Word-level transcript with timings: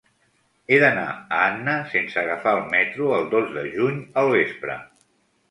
He 0.69 0.77
d'anar 0.83 1.03
a 1.09 1.41
Anna 1.49 1.75
sense 1.91 2.21
agafar 2.23 2.55
el 2.61 2.65
metro 2.73 3.11
el 3.19 3.29
dos 3.35 3.53
de 3.59 3.67
juny 3.77 4.01
al 4.25 4.33
vespre. 4.39 4.81